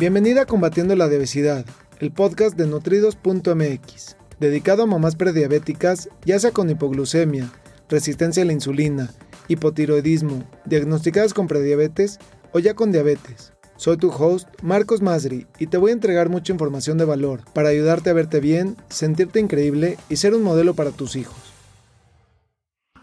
[0.00, 1.66] Bienvenida a Combatiendo la Obesidad,
[1.98, 7.52] el podcast de nutridos.mx, dedicado a mamás prediabéticas, ya sea con hipoglucemia,
[7.90, 9.10] resistencia a la insulina,
[9.48, 12.18] hipotiroidismo, diagnosticadas con prediabetes
[12.52, 13.52] o ya con diabetes.
[13.76, 17.68] Soy tu host, Marcos Masri, y te voy a entregar mucha información de valor para
[17.68, 21.36] ayudarte a verte bien, sentirte increíble y ser un modelo para tus hijos.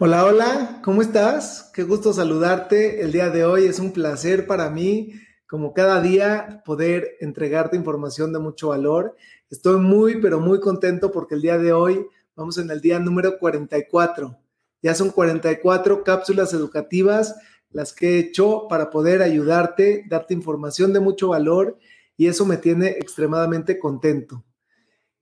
[0.00, 1.70] Hola, hola, ¿cómo estás?
[1.72, 3.66] Qué gusto saludarte el día de hoy.
[3.66, 5.12] Es un placer para mí
[5.48, 9.16] como cada día, poder entregarte información de mucho valor.
[9.50, 13.38] Estoy muy, pero muy contento porque el día de hoy vamos en el día número
[13.38, 14.38] 44.
[14.82, 17.34] Ya son 44 cápsulas educativas
[17.70, 21.78] las que he hecho para poder ayudarte, darte información de mucho valor
[22.16, 24.44] y eso me tiene extremadamente contento.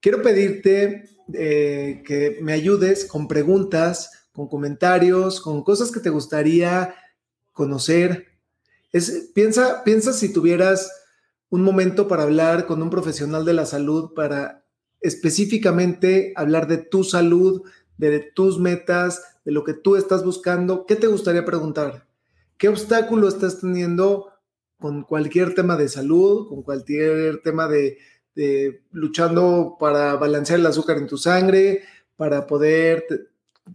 [0.01, 6.95] Quiero pedirte eh, que me ayudes con preguntas, con comentarios, con cosas que te gustaría
[7.53, 8.36] conocer,
[9.33, 10.91] piensa, piensa si tuvieras
[11.49, 14.65] un momento para hablar con un profesional de la salud, para
[14.99, 17.61] específicamente hablar de tu salud,
[17.97, 22.07] de tus metas, de lo que tú estás buscando, ¿qué te gustaría preguntar?
[22.57, 24.33] ¿Qué obstáculo estás teniendo
[24.79, 27.97] con cualquier tema de salud, con cualquier tema de
[28.91, 31.83] luchando para balancear el azúcar en tu sangre,
[32.15, 33.31] para poder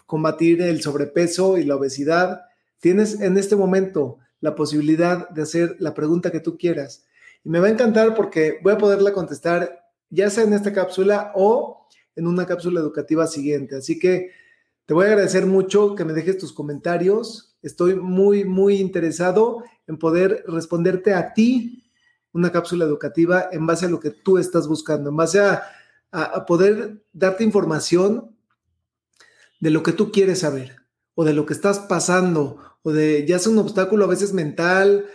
[0.07, 2.43] combatir el sobrepeso y la obesidad?
[2.79, 7.07] Tienes en este momento la posibilidad de hacer la pregunta que tú quieras.
[7.45, 11.33] Y me va a encantar porque voy a poderla contestar ya sea en esta cápsula
[11.35, 13.77] o en una cápsula educativa siguiente.
[13.77, 14.33] Así que
[14.85, 17.57] te voy a agradecer mucho que me dejes tus comentarios.
[17.63, 21.91] Estoy muy, muy interesado en poder responderte a ti
[22.33, 25.63] una cápsula educativa en base a lo que tú estás buscando, en base a,
[26.11, 28.37] a poder darte información
[29.61, 30.77] de lo que tú quieres saber
[31.15, 35.07] o de lo que estás pasando o de ya sea un obstáculo a veces mental,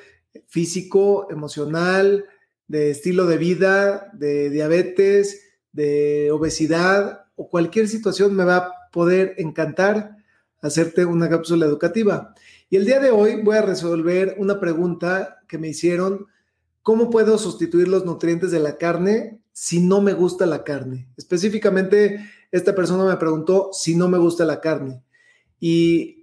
[0.48, 2.26] físico, emocional,
[2.68, 9.36] de estilo de vida, de diabetes, de obesidad o cualquier situación me va a poder
[9.38, 10.18] encantar
[10.62, 12.34] hacerte una cápsula educativa.
[12.70, 16.26] Y el día de hoy voy a resolver una pregunta que me hicieron,
[16.82, 21.08] ¿cómo puedo sustituir los nutrientes de la carne si no me gusta la carne?
[21.16, 25.02] Específicamente, esta persona me preguntó si no me gusta la carne.
[25.60, 26.17] Y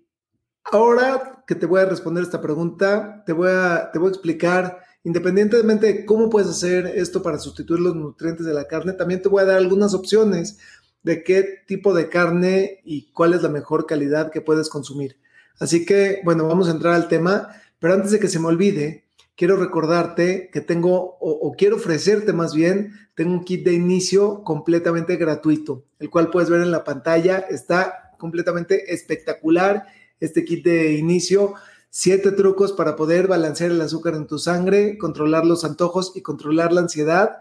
[0.64, 4.78] ahora que te voy a responder esta pregunta, te voy a, te voy a explicar,
[5.04, 9.28] independientemente de cómo puedes hacer esto para sustituir los nutrientes de la carne, también te
[9.28, 10.58] voy a dar algunas opciones
[11.02, 15.18] de qué tipo de carne y cuál es la mejor calidad que puedes consumir.
[15.58, 17.48] Así que, bueno, vamos a entrar al tema,
[17.78, 19.04] pero antes de que se me olvide,
[19.36, 24.42] quiero recordarte que tengo, o, o, quiero ofrecerte más bien, tengo un kit de inicio
[24.42, 29.84] completamente gratuito, el cual puedes ver en la pantalla, está completamente espectacular
[30.24, 31.54] este kit de inicio.
[31.90, 36.72] Siete trucos para poder balancear el azúcar en tu sangre, controlar los antojos y controlar
[36.72, 37.38] la ansiedad.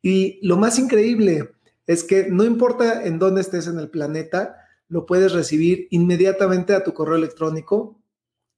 [0.00, 1.50] Y lo más increíble
[1.86, 4.56] es que no importa en dónde estés en el planeta,
[4.88, 7.98] lo puedes recibir inmediatamente a tu correo electrónico.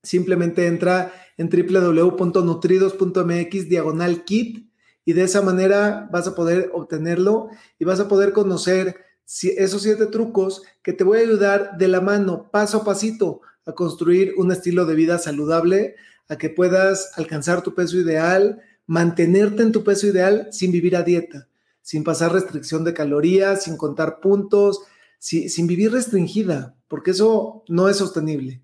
[0.03, 4.69] Simplemente entra en www.nutridos.mx diagonal kit
[5.05, 8.97] y de esa manera vas a poder obtenerlo y vas a poder conocer
[9.27, 13.75] esos siete trucos que te voy a ayudar de la mano, paso a pasito, a
[13.75, 15.97] construir un estilo de vida saludable,
[16.29, 21.03] a que puedas alcanzar tu peso ideal, mantenerte en tu peso ideal sin vivir a
[21.03, 21.49] dieta,
[21.83, 24.81] sin pasar restricción de calorías, sin contar puntos,
[25.19, 28.63] sin vivir restringida, porque eso no es sostenible.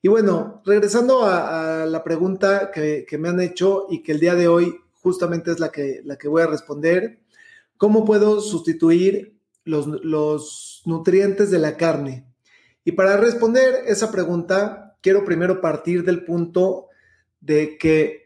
[0.00, 4.48] Y bueno, regresando a, la pregunta que, me han hecho y que el día de
[4.48, 7.20] hoy justamente es la que, la que voy a responder,
[7.76, 12.26] ¿cómo puedo sustituir los, nutrientes de la carne.
[12.84, 16.88] Y para responder esa pregunta, quiero primero partir del punto
[17.40, 18.24] de que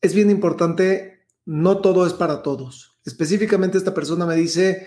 [0.00, 2.98] es bien importante, no todo es para todos.
[3.04, 4.86] Específicamente esta persona me dice,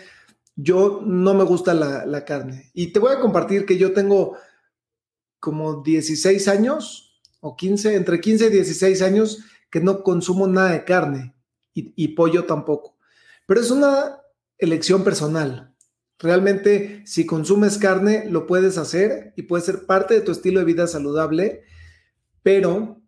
[0.56, 2.72] yo no me gusta la, la, carne.
[2.74, 4.38] Y te voy a compartir que yo tengo
[5.40, 9.40] como 16 años o 15, entre 15 y 16 años
[9.70, 11.36] que no consumo nada de carne
[11.74, 12.98] y, y pollo tampoco.
[13.46, 14.20] Pero es una
[14.58, 15.76] elección personal.
[16.20, 20.66] Realmente, si consumes carne, lo puedes hacer y puede ser parte de tu estilo de
[20.66, 21.64] vida saludable,
[22.42, 23.02] pero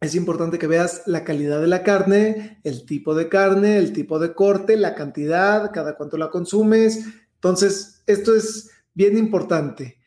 [0.00, 4.18] es importante que veas la calidad de la carne, el tipo de carne, el tipo
[4.18, 7.04] de corte, la cantidad, cada cuánto la consumes.
[7.34, 9.98] Entonces, esto es bien importante.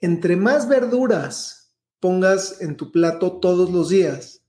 [0.00, 4.42] Entre más verduras pongas en tu plato todos los días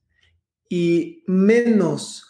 [0.70, 2.26] y menos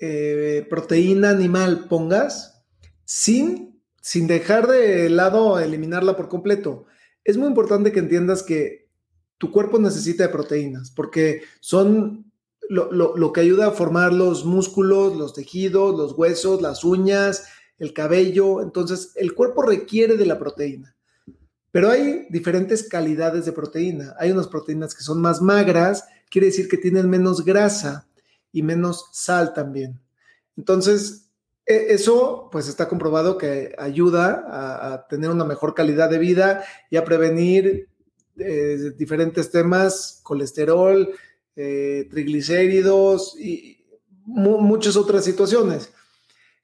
[0.00, 2.64] eh, proteína animal pongas,
[3.04, 3.73] sin,
[4.04, 6.84] sin dejar de lado eliminarla por completo.
[7.24, 8.90] Es muy importante que entiendas que
[9.38, 12.30] tu cuerpo necesita de proteínas porque son
[12.68, 17.46] lo, que ayuda a formar los músculos, los tejidos, los huesos, las uñas,
[17.78, 18.60] el cabello.
[18.60, 20.94] Entonces, el cuerpo requiere de la proteína.
[21.70, 24.14] Pero hay diferentes calidades de proteína.
[24.18, 28.06] Hay unas proteínas que son más magras, quiere decir que tienen menos grasa
[28.52, 29.98] y menos sal también.
[30.58, 31.23] Entonces,
[31.66, 34.44] eso pues está comprobado que ayuda
[34.92, 37.88] a, tener una mejor calidad de vida y a prevenir
[38.36, 41.10] eh, diferentes temas, colesterol,
[41.56, 43.86] eh, triglicéridos y
[44.24, 45.90] muchas otras situaciones.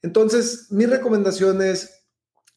[0.03, 2.05] Entonces, mi recomendación es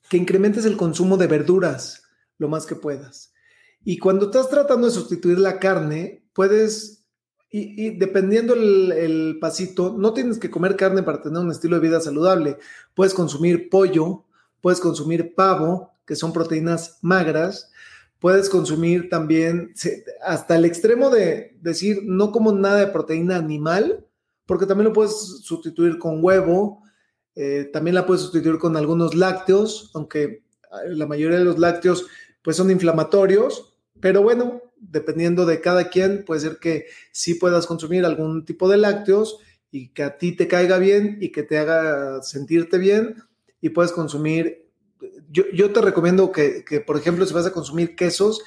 [0.10, 2.04] que incrementes el consumo de verduras
[2.38, 3.34] lo más que puedas.
[3.84, 7.03] Y cuando estás tratando de sustituir la carne, puedes,
[7.56, 12.02] y, dependiendo el, pasito, no tienes que comer carne para tener un estilo de vida
[12.02, 12.58] saludable.
[12.96, 14.26] Puedes consumir pollo,
[14.60, 17.72] puedes consumir pavo, que son proteínas magras,
[18.18, 19.72] puedes consumir también
[20.26, 24.04] hasta el extremo de decir no como nada de proteína animal,
[24.48, 26.82] porque también lo puedes sustituir con huevo,
[27.36, 30.42] eh, también la puedes sustituir con algunos lácteos, aunque eh,
[30.88, 32.08] la mayoría de los lácteos
[32.42, 33.73] pues son inflamatorios,
[34.04, 38.76] pero bueno, dependiendo de cada quien, puede ser que sí puedas consumir algún tipo de
[38.76, 39.40] lácteos
[39.72, 43.16] y que a ti te caiga bien y que te haga sentirte bien
[43.62, 44.68] y puedes consumir
[45.30, 48.42] yo, te recomiendo que, por ejemplo, si vas a consumir quesos,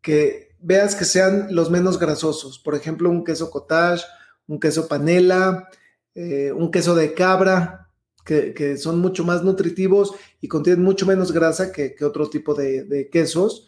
[0.00, 2.58] que veas que sean los menos grasosos.
[2.58, 4.04] Por ejemplo, un queso cottage,
[4.48, 5.68] un queso panela,
[6.14, 7.88] eh, un queso de cabra,
[8.24, 13.67] que, son mucho más nutritivos y contienen mucho menos grasa que, otro tipo de, quesos.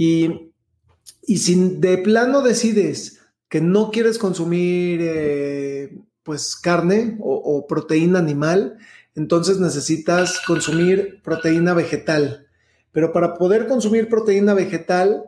[0.00, 3.20] Y, si de plano decides
[3.50, 8.78] que no quieres consumir eh, pues carne o proteína animal,
[9.14, 12.46] entonces necesitas consumir proteína vegetal.
[12.92, 15.24] Pero para poder consumir proteína vegetal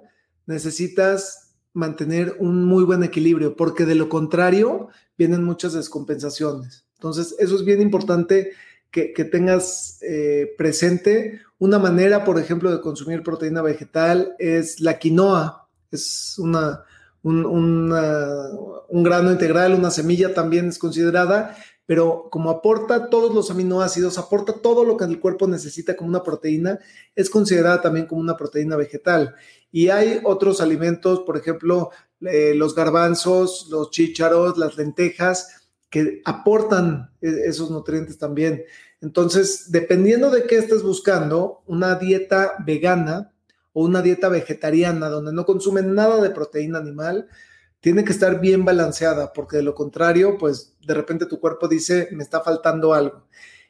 [0.46, 4.88] necesitas mantener un muy buen equilibrio, porque de lo contrario
[5.19, 6.86] vienen muchas descompensaciones.
[6.94, 8.52] Entonces, eso es bien importante
[8.93, 11.41] que, tengas eh, presente.
[11.59, 15.67] Una manera, por ejemplo, de consumir proteína vegetal es la quinoa.
[15.91, 16.85] Es una,
[17.23, 21.56] un grano integral, una semilla también es considerada,
[21.87, 26.23] pero como aporta todos los aminoácidos, aporta todo lo que el cuerpo necesita como una
[26.23, 26.79] proteína,
[27.15, 29.35] es considerada también como una proteína vegetal.
[29.71, 31.91] Y hay otros alimentos, por ejemplo,
[32.21, 35.62] eh, los garbanzos, los chícharos, las lentejas,
[35.93, 38.65] que aportan e, esos nutrientes también.
[39.03, 43.31] Entonces, dependiendo de qué estés buscando, una dieta vegana
[43.75, 47.29] o una dieta vegetariana donde no consumen nada de proteína animal,
[47.81, 52.09] tiene que estar bien balanceada, porque de lo contrario, pues de repente tu cuerpo dice,
[52.12, 53.27] me está faltando algo.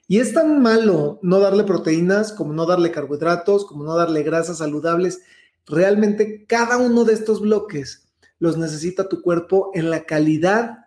[0.06, 4.58] Y es tan malo no darle proteínas como no darle carbohidratos, como no darle grasas
[4.58, 5.22] saludables.
[5.66, 8.06] Realmente cada uno de estos bloques
[8.38, 10.86] los necesita tu cuerpo en la calidad,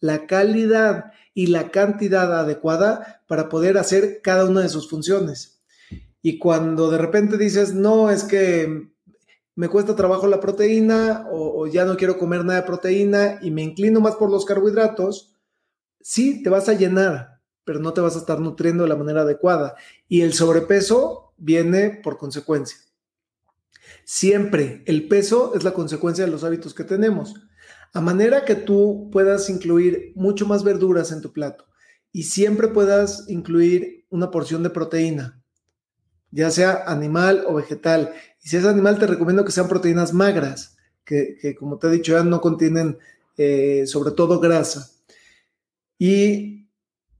[0.00, 5.60] la calidad y la cantidad adecuada para poder hacer cada una de sus funciones.
[6.22, 8.88] Y cuando de repente dices, no, es que
[9.54, 13.62] me cuesta trabajo la proteína o, ya no quiero comer nada de proteína y me
[13.62, 15.34] inclino más por los carbohidratos,
[16.00, 19.22] sí, te vas a llenar, pero no te vas a estar nutriendo de la manera
[19.22, 19.74] adecuada.
[20.06, 22.78] Y el sobrepeso viene por consecuencia.
[24.04, 27.34] Siempre el peso es la consecuencia de los hábitos que tenemos.
[27.92, 31.66] A manera que tú puedas incluir mucho más verduras en tu plato
[32.12, 35.42] y siempre puedas incluir una porción de proteína,
[36.30, 38.12] ya sea animal o vegetal.
[38.42, 42.12] Y si es animal, te recomiendo que sean proteínas magras, que, como te he dicho
[42.12, 42.98] ya no contienen
[43.36, 44.90] eh, sobre todo grasa.
[45.98, 46.68] Y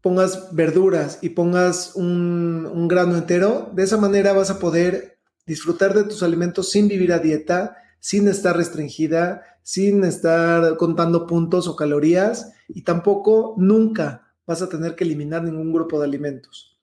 [0.03, 6.05] pongas verduras y pongas un grano entero, de esa manera vas a poder disfrutar de
[6.05, 12.55] tus alimentos sin vivir a dieta, sin estar restringida, sin estar contando puntos o calorías
[12.69, 16.79] y tampoco nunca vas a tener que eliminar ningún grupo de alimentos.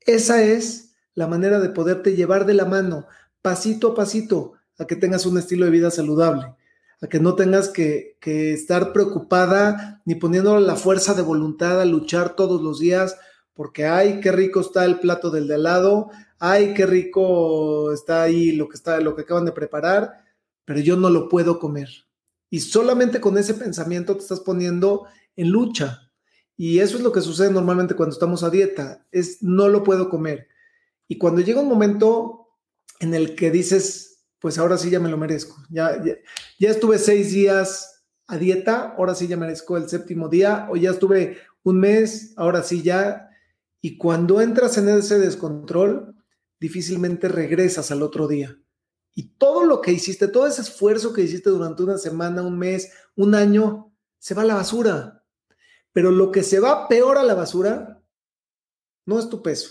[0.00, 3.06] Esa es la manera de poderte llevar de la mano,
[3.40, 6.54] pasito a pasito, a que tengas un estilo de vida saludable,
[7.00, 12.36] a que no tengas que, estar preocupada ni poniendo la fuerza de voluntad a luchar
[12.36, 13.16] todos los días,
[13.54, 18.24] porque ay, qué rico está el plato del de al lado, ay, qué rico está
[18.24, 20.22] ahí lo que está, lo que acaban de preparar,
[20.66, 21.88] pero yo no lo puedo comer.
[22.50, 26.10] Y solamente con ese pensamiento te estás poniendo en lucha.
[26.56, 30.08] Y eso es lo que sucede normalmente cuando estamos a dieta, es no lo puedo
[30.08, 30.48] comer.
[31.08, 32.48] Y cuando llega un momento
[33.00, 36.02] en el que dices, pues ahora sí ya me lo merezco, ya,
[36.58, 40.90] ya, estuve seis días a dieta, ahora sí ya merezco el séptimo día, o ya
[40.90, 43.28] estuve un mes, ahora sí ya.
[43.80, 46.14] Y cuando entras en ese descontrol,
[46.58, 48.58] difícilmente regresas al otro día.
[49.18, 52.92] Y todo lo que hiciste, todo ese esfuerzo que hiciste durante una semana, un mes,
[53.16, 55.24] un año, se va a la basura.
[55.92, 58.02] Pero lo que se va peor a la basura
[59.06, 59.70] no es tu peso.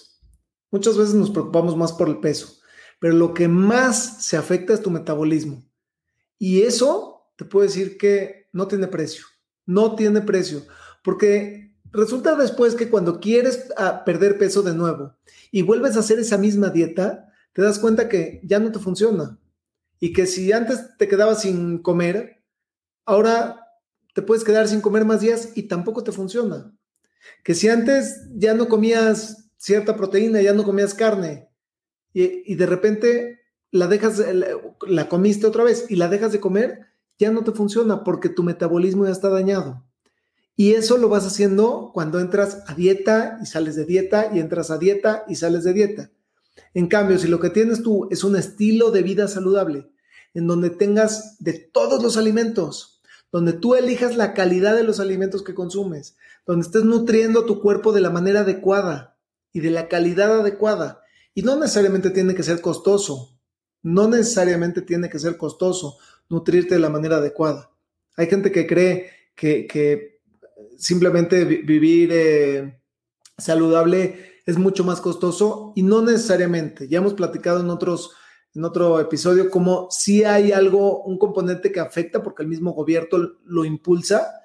[0.71, 2.57] Muchas veces nos preocupamos más por el peso,
[2.99, 5.63] pero lo que más se afecta es tu metabolismo.
[6.39, 9.25] Y eso te puedo decir que no tiene precio,
[9.67, 10.63] no tiene precio,
[11.03, 15.15] porque resulta después que cuando quieres ah, perder peso de nuevo
[15.51, 17.24] y vuelves a hacer esa misma dieta,
[17.55, 19.39] te das cuenta que ya no te funciona.
[20.01, 22.43] Y que si antes te quedabas sin comer,
[23.05, 23.61] ahora
[24.13, 26.75] te puedes quedar sin comer más días y tampoco te funciona.
[27.45, 31.49] Que si antes ya no comías cierta proteína, ya no comías carne
[32.11, 33.39] y, de repente
[33.71, 34.21] la dejas,
[34.87, 38.43] la comiste otra vez y la dejas de comer, ya no te funciona porque tu
[38.43, 39.85] metabolismo ya está dañado.
[40.57, 44.71] Y eso lo vas haciendo cuando entras a dieta y sales de dieta y entras
[44.71, 46.11] a dieta y sales de dieta.
[46.73, 49.89] En cambio, si lo que tienes tú es un estilo de vida saludable,
[50.33, 55.43] en donde tengas de todos los alimentos, donde tú elijas la calidad de los alimentos
[55.43, 59.17] que consumes, donde estés nutriendo tu cuerpo de la manera adecuada
[59.51, 61.01] y de la calidad adecuada.
[61.33, 63.37] Y no necesariamente tiene que ser costoso,
[63.81, 65.97] no necesariamente tiene que ser costoso
[66.29, 67.71] nutrirte de la manera adecuada.
[68.15, 70.19] Hay gente que cree que,
[70.77, 72.81] simplemente vivir eh,
[73.37, 76.87] saludable es mucho más costoso y no necesariamente.
[76.87, 78.11] Ya hemos platicado en otros
[78.55, 83.33] en otro episodio como si hay algo, un componente que afecta porque el mismo gobierno
[83.43, 84.41] lo impulsa,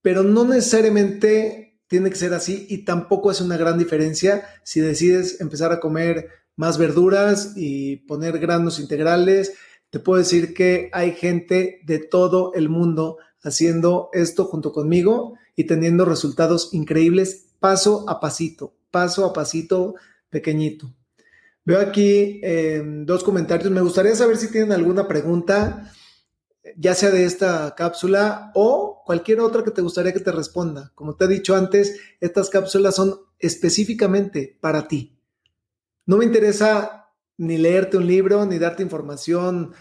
[0.00, 5.42] pero no necesariamente tiene que ser así y tampoco es una gran diferencia si decides
[5.42, 9.52] empezar a comer más verduras y poner granos integrales.
[9.90, 15.64] Te puedo decir que hay gente de todo el mundo haciendo esto junto conmigo y
[15.64, 19.96] teniendo resultados increíbles paso a pasito paso a pasito
[20.30, 20.94] pequeñito.
[21.64, 23.70] Veo aquí em, dos comentarios.
[23.72, 25.92] Me gustaría saber si tienen alguna pregunta,
[26.76, 30.92] ya sea de esta cápsula o cualquier otra que te gustaría que te responda.
[30.94, 35.18] Como te he dicho antes, estas cápsulas son específicamente para ti.
[36.06, 39.72] No me interesa ni leerte un libro, ni darte información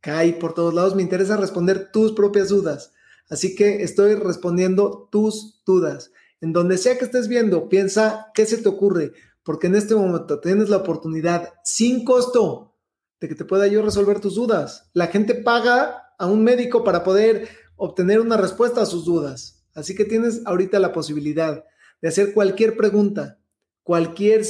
[0.00, 0.94] que hay por todos lados.
[0.94, 2.92] Me interesa responder tus propias dudas.
[3.28, 6.10] Así que estoy respondiendo tus dudas.
[6.40, 10.40] En donde sea que estés viendo, piensa qué se te ocurre, porque en este momento
[10.40, 12.76] tienes la oportunidad sin costo
[13.20, 14.90] de que te pueda yo resolver tus dudas.
[14.94, 19.66] La gente paga a un médico para poder obtener una respuesta a sus dudas.
[19.74, 21.64] Así que tienes ahorita la posibilidad
[22.00, 23.38] de hacer cualquier pregunta,
[23.82, 24.44] cualquier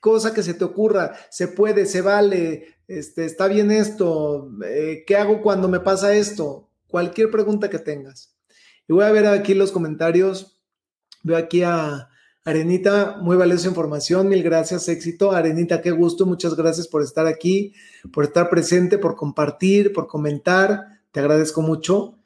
[0.00, 5.16] cosa que se te ocurra, se puede, se vale, este, está bien esto, eh, ¿qué
[5.16, 6.70] hago cuando me pasa esto?
[6.86, 8.36] Cualquier pregunta que tengas.
[8.86, 10.53] Y voy a ver aquí los comentarios
[11.24, 12.08] Veo aquí a
[12.44, 15.32] Arenita, muy valiosa información, mil gracias, éxito.
[15.32, 17.72] Arenita, qué gusto, muchas gracias por estar aquí,
[18.12, 22.18] por estar presente, por compartir, por comentar, te agradezco mucho.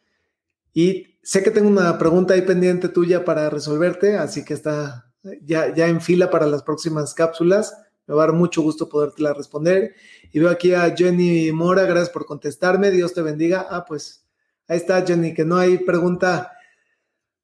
[0.75, 5.12] Y sé que tengo una pregunta ahí pendiente tuya para resolverte, así que está
[5.43, 7.73] ya, ya en fila para las próximas cápsulas.
[8.09, 9.95] Me va a dar mucho gusto podértela responder.
[10.33, 13.69] Y veo aquí a Jenny Mora, gracias por contestarme, Dios te bendiga.
[13.71, 14.26] Ah, pues
[14.67, 16.50] ahí está Jenny, que no hay pregunta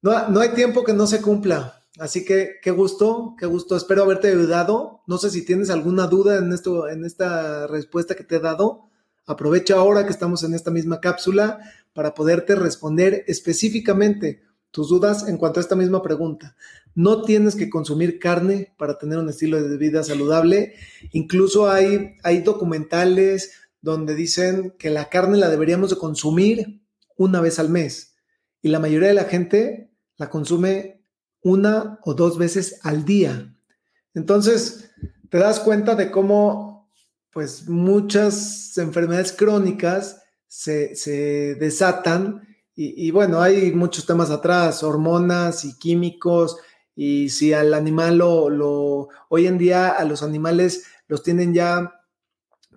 [0.05, 1.81] no, hay tiempo que no se cumpla.
[1.97, 3.75] Así que qué gusto, qué gusto.
[3.75, 5.01] Espero haberte ayudado.
[5.07, 8.89] No sé si tienes alguna duda en, esto, en esta respuesta que te he dado.
[9.25, 11.59] Aprovecha ahora que estamos en esta misma cápsula
[11.93, 16.55] para poderte responder específicamente tus dudas en cuanto a esta misma pregunta.
[16.93, 20.75] No tienes que consumir carne para tener un estilo de vida saludable.
[21.13, 26.81] Incluso hay, hay documentales donde dicen que la carne la deberíamos de consumir
[27.17, 28.15] una vez al mes.
[28.61, 31.03] Y la mayoría de la gente la consume
[31.41, 33.53] una o dos veces al día.
[34.13, 34.91] Entonces,
[35.29, 36.89] te das cuenta de cómo,
[37.31, 46.57] pues, muchas enfermedades crónicas se, desatan y, bueno, hay muchos temas atrás, hormonas y químicos,
[46.93, 52.01] y si al animal lo, hoy en día a los animales los tienen ya,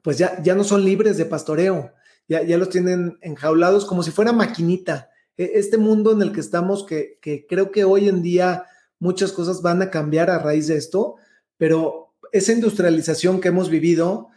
[0.02, 1.92] pues ya, ya no son libres de pastoreo,
[2.28, 5.10] ya, ya los tienen enjaulados como si fuera maquinita.
[5.38, 7.18] E, este mundo en el que estamos, que,
[7.48, 8.64] creo que hoy en día
[8.98, 11.16] muchas cosas van a cambiar a raíz de esto,
[11.56, 14.28] pero esa industrialización que hemos vivido,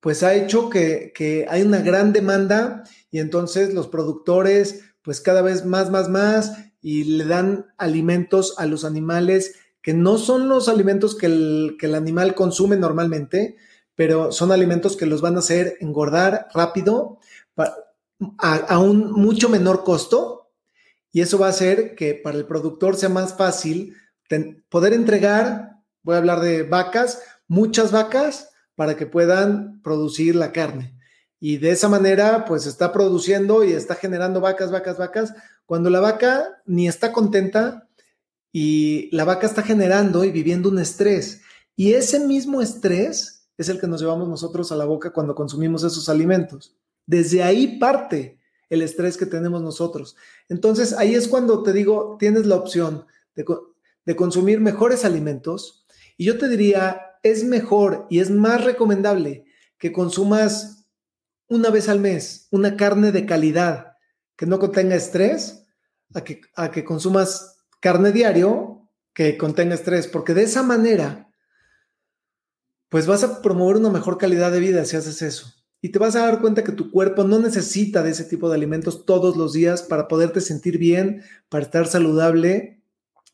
[0.00, 5.64] pues ha hecho que, hay una gran demanda y entonces los productores, pues cada vez
[5.64, 11.16] más, más, más, y le dan alimentos a los animales que no son los alimentos
[11.16, 13.56] que que el animal consume normalmente,
[13.94, 17.18] pero son alimentos que los van a hacer engordar rápido
[18.38, 20.50] a, un mucho menor costo
[21.10, 23.96] y eso va a hacer que para el productor sea más fácil
[24.68, 30.96] poder entregar, voy a hablar de vacas, muchas vacas para que puedan producir la carne.
[31.38, 35.34] Y de esa manera, pues está produciendo y está generando vacas, vacas, vacas,
[35.66, 37.88] Cuando la vaca ni está contenta
[38.52, 41.42] y la vaca está generando y viviendo un estrés.
[41.74, 45.84] Y ese mismo estrés es el que nos llevamos nosotros a la boca cuando consumimos
[45.84, 46.76] esos alimentos.
[47.06, 48.38] Desde ahí parte
[48.72, 50.16] el estrés que tenemos nosotros.
[50.48, 55.84] Entonces ahí es cuando te digo, tienes la opción de, consumir mejores alimentos.
[56.16, 59.44] Y yo te diría, es mejor y es más recomendable
[59.76, 60.86] que consumas
[61.48, 63.98] una vez al mes una carne de calidad
[64.36, 65.66] que no contenga estrés
[66.14, 71.28] a que, a que consumas carne diario que contenga estrés, porque de esa manera,
[72.88, 75.61] pues vas a promover una mejor calidad de vida si haces eso.
[75.84, 78.54] Y te vas a dar cuenta que tu cuerpo no necesita de ese tipo de
[78.54, 82.80] alimentos todos los días para poderte sentir bien, para estar saludable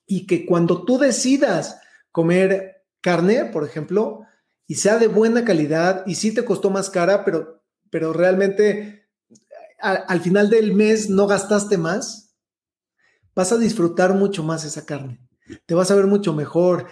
[0.07, 1.79] y que cuando tú decidas
[2.11, 4.23] comer carne, por ejemplo,
[4.67, 9.07] y sea de buena calidad y sí te costó más cara, pero, pero realmente
[9.79, 12.35] al final del mes no gastaste más,
[13.35, 15.21] vas a disfrutar mucho más esa carne.
[15.67, 16.87] Te vas a ver mucho mejor.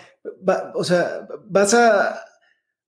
[0.75, 2.21] o sea, vas a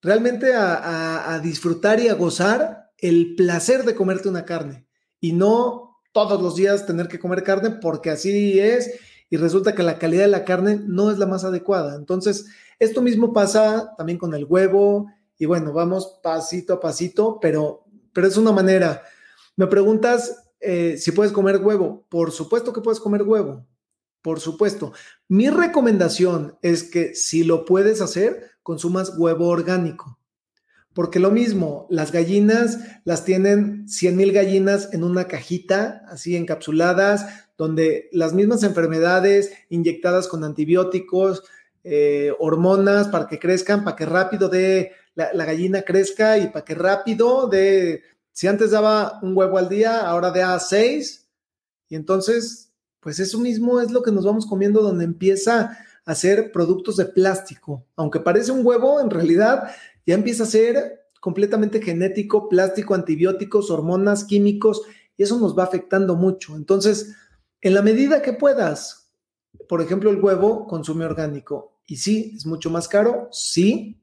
[0.00, 4.86] realmente a, disfrutar y a gozar el placer de comerte una carne
[5.20, 8.98] y no todos los días tener que comer carne porque así es
[9.30, 11.96] y resulta que la calidad de la carne no es la más adecuada.
[11.96, 12.46] Entonces,
[12.78, 18.26] esto mismo pasa también con el huevo y bueno, vamos pasito a pasito, pero, pero
[18.26, 19.02] es una manera.
[19.56, 22.06] Me preguntas eh, si puedes comer huevo.
[22.08, 23.66] Por supuesto que puedes comer huevo.
[24.22, 24.92] Por supuesto.
[25.28, 30.18] Mi recomendación es que si lo puedes hacer, consumas huevo orgánico.
[30.92, 37.24] Porque lo mismo, las gallinas las tienen 100 mil gallinas en una cajita, así encapsuladas,
[37.56, 41.44] donde las mismas enfermedades inyectadas con antibióticos,
[41.82, 46.74] eh, hormonas para que crezcan, para que rápido de la, gallina crezca y para que
[46.74, 51.26] rápido de, si antes daba un huevo al día, ahora da seis.
[51.88, 52.70] Y entonces,
[53.00, 57.04] pues eso mismo es lo que nos vamos comiendo donde empieza a ser productos de
[57.04, 57.84] plástico.
[57.94, 59.70] Aunque parece un huevo, en realidad
[60.06, 64.80] ya empieza a ser completamente genético, plástico, antibióticos, hormonas, químicos,
[65.18, 66.56] y eso nos va afectando mucho.
[66.56, 67.14] Entonces,
[67.60, 69.12] en la medida que puedas,
[69.68, 71.78] por ejemplo, el huevo consume orgánico.
[71.86, 74.00] Y sí, es mucho más caro, sí,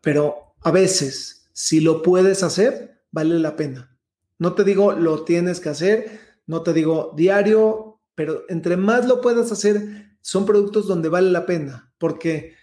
[0.00, 3.96] pero a veces, si lo puedes hacer, vale la pena.
[4.36, 6.10] No te digo lo tienes que hacer,
[6.48, 11.46] no te digo diario, pero entre más lo puedas hacer, son productos donde vale la
[11.46, 12.54] pena, porque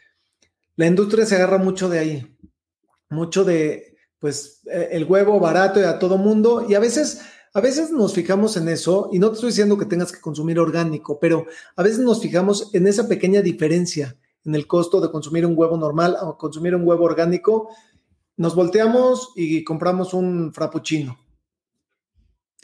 [0.75, 2.37] la industria se agarra mucho de ahí,
[3.09, 7.21] mucho de, pues, eh, el huevo barato y a todo mundo, y a veces
[7.53, 10.59] a veces nos fijamos en eso, y no te estoy diciendo que tengas que consumir
[10.59, 14.15] orgánico, pero a veces nos fijamos en esa pequeña diferencia
[14.45, 17.69] en el costo de consumir un huevo normal o consumir un huevo orgánico.
[18.35, 21.17] Nos volteamos y compramos un frappuccino.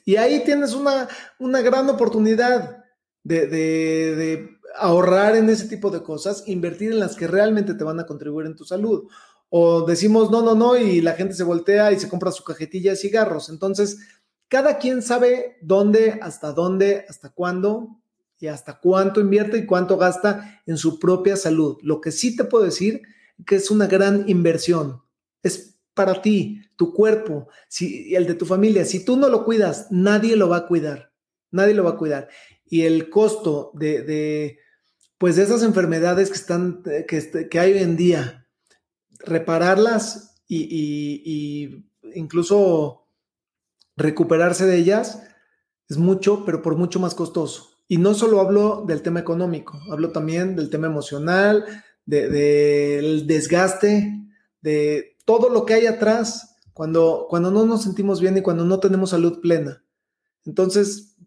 [0.06, 1.08] Y ahí tienes una,
[1.40, 2.84] una gran oportunidad
[3.24, 8.06] de ahorrar en ese tipo de cosas, invertir en las que realmente te van a
[8.06, 9.08] contribuir en tu salud.
[9.50, 12.92] O decimos no, no, no, y la gente se voltea y se compra su cajetilla
[12.92, 13.50] de cigarros.
[13.50, 14.00] Entonces,
[14.48, 18.00] cada quien sabe dónde, hasta dónde, hasta cuándo
[18.40, 21.78] y hasta cuánto invierte y cuánto gasta en su propia salud.
[21.82, 23.02] Lo que sí te puedo decir
[23.46, 25.02] que es una gran inversión.
[25.42, 28.86] Es para ti, tu cuerpo, si, el de tu familia.
[28.86, 31.12] Si tú no lo cuidas, nadie lo va a cuidar.
[31.52, 32.30] Nadie lo va a cuidar.
[32.66, 34.58] Y el costo de,
[35.18, 38.48] pues de esas enfermedades que están, que, que hay hoy en día,
[39.20, 43.04] repararlas y incluso
[43.96, 45.24] recuperarse de ellas
[45.90, 47.70] es mucho, pero por mucho más costoso.
[47.88, 51.66] Y no solo hablo del tema económico, hablo también del tema emocional,
[52.06, 54.26] del desgaste,
[54.62, 58.80] de todo lo que hay atrás cuando, cuando no nos sentimos bien y cuando no
[58.80, 59.84] tenemos salud plena.
[60.46, 61.18] Entonces,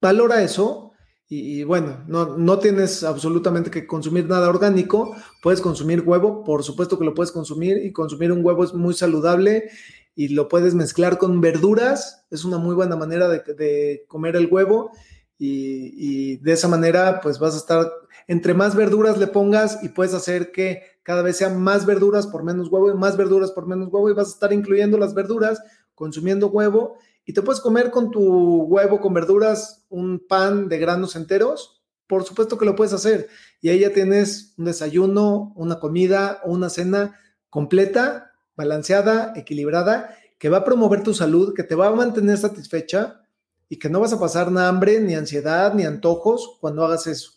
[0.00, 0.83] valora eso
[1.28, 6.62] y, y, bueno, no, no tienes absolutamente que consumir nada orgánico, puedes consumir huevo, por
[6.62, 9.70] supuesto que lo puedes consumir y consumir un huevo es muy saludable
[10.14, 14.90] y lo puedes mezclar con verduras, es una muy buena manera de, comer el huevo
[15.38, 17.90] y, de esa manera pues vas a estar,
[18.28, 22.44] entre más verduras le pongas y puedes hacer que cada vez sean más verduras por
[22.44, 25.60] menos huevo y más verduras por menos huevo y vas a estar incluyendo las verduras,
[25.94, 31.16] consumiendo huevo y te puedes comer con tu huevo con verduras un pan de granos
[31.16, 31.82] enteros.
[32.06, 33.28] Por supuesto que lo puedes hacer
[33.60, 40.48] y ahí ya tienes un desayuno, una comida o una cena completa balanceada, equilibrada, que
[40.48, 43.22] va a promover tu salud, que te va a mantener satisfecha
[43.68, 47.32] y que no vas a pasar hambre, ni ansiedad, ni antojos cuando hagas eso.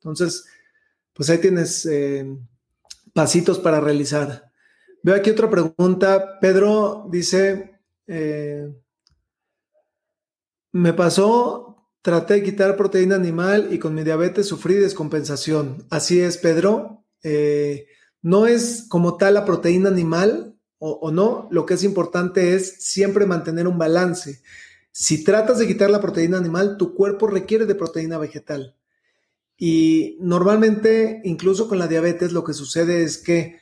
[0.00, 0.46] Entonces,
[1.12, 2.26] pues ahí tienes eh,
[3.12, 4.50] pasitos para realizar.
[5.02, 6.38] Veo aquí otra pregunta.
[6.40, 8.72] Pedro dice, eh,
[10.80, 11.66] me pasó
[12.06, 15.88] Traté de quitar proteína animal y con mi diabetes sufrí descompensación.
[15.90, 17.04] Así es, Pedro.
[17.24, 17.88] Eh,
[18.22, 21.48] no es como tal la proteína animal o, o no.
[21.50, 24.40] Lo que es importante es siempre mantener un balance.
[24.92, 28.76] Si tratas de quitar la proteína animal, tu cuerpo requiere de proteína vegetal.
[29.58, 33.58] Y normalmente, incluso con la diabetes, lo que sucede es que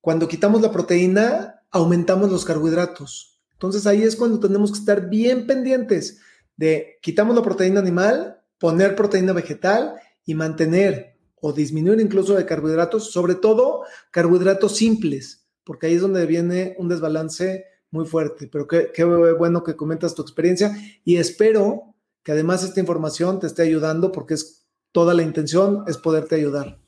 [0.00, 3.40] cuando quitamos la proteína, aumentamos los carbohidratos.
[3.52, 6.18] Entonces ahí es cuando tenemos que estar bien pendientes
[6.56, 13.12] de quitamos la proteína animal, poner proteína vegetal y mantener o disminuir incluso de carbohidratos,
[13.12, 18.48] sobre todo carbohidratos simples, porque ahí es donde viene un desbalance muy fuerte.
[18.50, 23.46] Pero qué, qué bueno que comentas tu experiencia y espero que además esta información te
[23.46, 26.78] esté ayudando porque es toda la intención es poderte ayudar.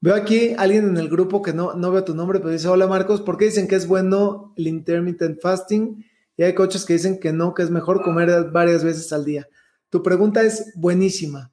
[0.00, 2.88] Veo aquí alguien en el grupo que no, no veo tu nombre, pero dice, hola
[2.88, 6.04] Marcos, ¿por qué dicen que es bueno el intermittent fasting?
[6.36, 9.48] Y hay coaches que dicen que no, que es mejor comer varias veces al día.
[9.90, 11.52] Tu pregunta es buenísima.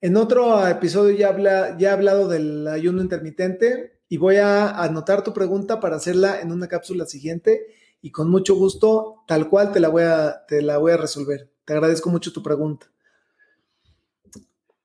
[0.00, 5.22] En otro episodio ya, habla, ya he hablado del ayuno intermitente y voy a anotar
[5.22, 7.66] tu pregunta para hacerla en una cápsula siguiente
[8.02, 11.50] y con mucho gusto, tal cual te la voy a, te la voy a resolver.
[11.64, 12.90] Te agradezco mucho tu pregunta.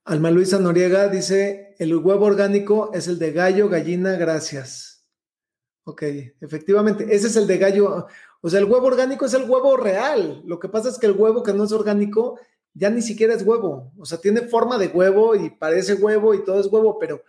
[0.03, 4.94] Alma Luisa Noriega dice, el huevo orgánico es el de gallo, gallina, gracias.
[5.87, 6.03] Ok,
[6.41, 8.07] efectivamente, ese es el de gallo.
[8.41, 10.41] O sea, el huevo orgánico es el huevo real.
[10.45, 12.39] Lo que pasa es que el huevo que no es orgánico
[12.73, 13.91] ya ni siquiera es huevo.
[13.97, 17.23] O sea, tiene forma de huevo y parece huevo y todo es huevo, pero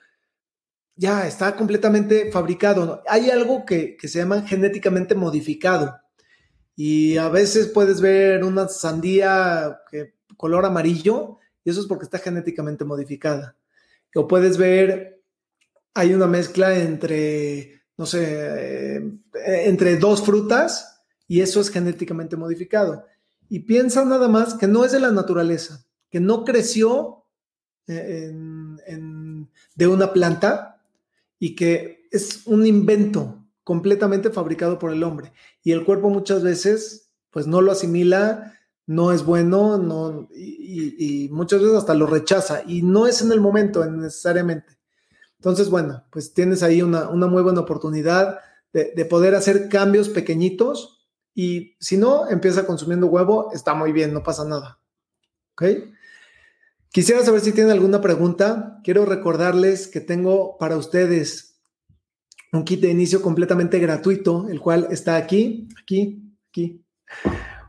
[0.96, 3.02] ya está completamente fabricado.
[3.06, 6.00] Hay algo que, que se llama genéticamente modificado.
[6.74, 12.18] Y a veces puedes ver una sandía que color amarillo y eso es porque está
[12.18, 13.56] genéticamente modificada.
[14.14, 15.20] O puedes ver,
[15.94, 19.12] hay una mezcla entre, no sé, eh,
[19.66, 23.04] entre dos frutas y eso es genéticamente modificado.
[23.48, 27.24] Y piensa nada más que no es de la naturaleza, que no creció
[27.86, 28.32] eh,
[29.74, 30.82] de una planta
[31.38, 35.32] y que es un invento completamente fabricado por el hombre.
[35.62, 38.54] Y el cuerpo muchas veces pues no lo asimila,
[38.86, 43.40] no es bueno, no, y, muchas veces hasta lo rechaza y no es en el
[43.40, 44.75] momento necesariamente.
[45.38, 48.38] Entonces, bueno, pues tienes ahí una, muy buena oportunidad
[48.72, 54.14] de, de poder hacer cambios pequeñitos y si no, empieza consumiendo huevo, está muy bien,
[54.14, 54.80] no pasa nada.
[55.52, 55.64] ¿Ok?
[56.90, 58.80] Quisiera saber si tienen alguna pregunta.
[58.82, 61.60] Quiero recordarles que tengo para ustedes
[62.52, 66.82] un kit de inicio completamente gratuito, el cual está aquí, aquí, aquí.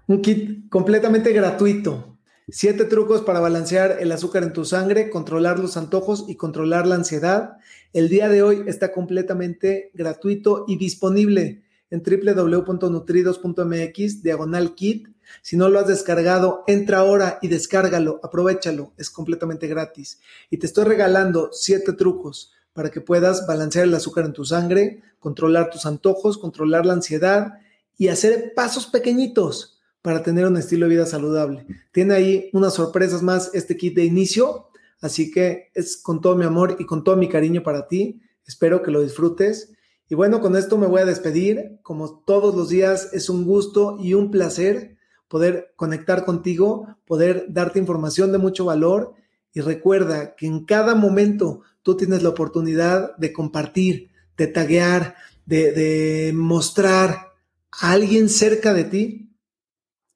[0.08, 2.16] Un kit completamente gratuito.
[2.49, 6.95] Siete trucos para balancear el azúcar en tu sangre, controlar los antojos y controlar la
[6.95, 7.57] ansiedad.
[7.91, 15.10] El día de hoy está completamente gratuito y disponible en www.nutridos.mx, diagonal kit.
[15.41, 20.21] Si no lo has descargado, entra ahora y descárgalo, aprovechalo, es completamente gratis.
[20.49, 25.01] Y te estoy regalando siete trucos para que puedas balancear el azúcar en tu sangre,
[25.19, 27.55] controlar tus antojos, controlar la ansiedad
[27.97, 29.76] y hacer pasos pequeñitos
[30.07, 31.65] para tener un estilo de vida saludable.
[31.91, 34.69] Tiene ahí unas sorpresas más este kit de inicio,
[35.01, 38.21] así que es con todo mi amor y con todo mi cariño para ti.
[38.45, 39.73] Espero que lo disfrutes
[40.07, 41.79] y bueno, con esto me voy a despedir.
[41.83, 44.95] Como todos los días, es un gusto y un placer
[45.27, 49.13] poder conectar contigo, poder darte información de mucho valor.
[49.51, 55.15] Y recuerda que en cada momento tú tienes la oportunidad de compartir, de taguear,
[55.45, 57.33] de, de mostrar
[57.73, 59.26] a alguien cerca de ti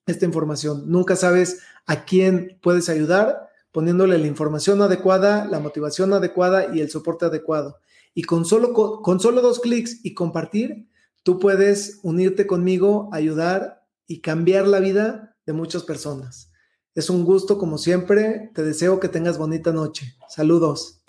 [0.06, 0.84] esta información.
[0.88, 6.90] Nunca sabes a quién puedes ayudar poniéndole la información adecuada, la motivación adecuada y el
[6.90, 7.78] soporte adecuado.
[8.14, 10.90] Y con solo, con solo dos clics y compartir,
[11.24, 16.52] tú puedes unirte conmigo, ayudar y cambiar la vida de muchas personas.
[16.94, 18.52] Es un gusto como siempre.
[18.54, 20.16] Te deseo que tengas bonita noche.
[20.28, 21.02] Saludos.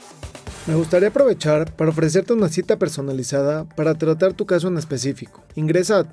[0.68, 5.42] Me gustaría aprovechar para ofrecerte una cita personalizada para tratar tu caso en específico.
[5.56, 6.12] Ingresa a